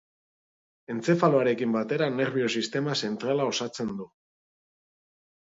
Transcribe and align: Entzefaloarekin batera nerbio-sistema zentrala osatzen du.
Entzefaloarekin 0.93 1.75
batera 1.75 2.07
nerbio-sistema 2.15 2.97
zentrala 3.09 3.47
osatzen 3.53 3.95
du. 4.01 4.09